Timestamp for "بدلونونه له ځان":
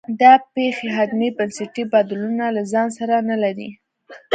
1.93-2.87